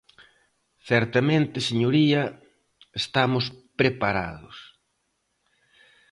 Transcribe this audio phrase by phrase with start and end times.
[0.89, 2.21] Certamente, señoría,
[3.01, 3.45] estamos
[3.79, 4.57] preparados.